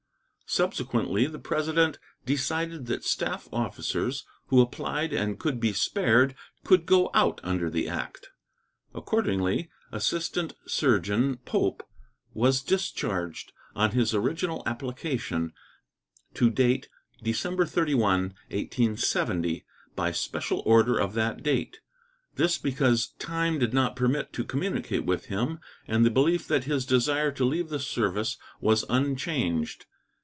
Subsequently 0.47 1.25
the 1.27 1.39
President 1.39 1.97
decided 2.25 2.85
that 2.87 3.05
staff 3.05 3.47
officers 3.53 4.25
who 4.47 4.59
applied 4.59 5.13
and 5.13 5.39
could 5.39 5.61
be 5.61 5.71
spared 5.71 6.35
could 6.65 6.85
go 6.85 7.09
out 7.13 7.39
under 7.41 7.69
the 7.69 7.87
act. 7.87 8.31
Accordingly, 8.93 9.69
Assistant 9.93 10.53
Surgeon 10.67 11.37
Pope 11.45 11.83
was 12.33 12.61
discharged, 12.61 13.53
on 13.75 13.91
his 13.91 14.13
original 14.13 14.61
application, 14.65 15.53
to 16.33 16.49
date 16.49 16.89
December 17.23 17.65
31, 17.65 18.33
1870, 18.49 19.65
by 19.95 20.11
special 20.11 20.61
order 20.65 20.97
of 20.99 21.13
that 21.13 21.41
date, 21.43 21.79
this 22.35 22.57
because 22.57 23.13
time 23.19 23.57
did 23.57 23.73
not 23.73 23.95
permit 23.95 24.33
to 24.33 24.43
communicate 24.43 25.05
with 25.05 25.27
him, 25.27 25.59
and 25.87 26.03
the 26.05 26.11
belief 26.11 26.45
that 26.45 26.65
his 26.65 26.85
desire 26.85 27.31
to 27.31 27.45
leave 27.45 27.69
the 27.69 27.79
service 27.79 28.37
was 28.59 28.83
unchanged. 28.89 29.85